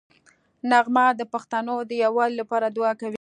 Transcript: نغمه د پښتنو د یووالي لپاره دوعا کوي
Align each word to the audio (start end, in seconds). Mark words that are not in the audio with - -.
نغمه 0.71 1.05
د 1.19 1.21
پښتنو 1.33 1.75
د 1.89 1.91
یووالي 2.03 2.35
لپاره 2.41 2.67
دوعا 2.75 2.93
کوي 3.01 3.09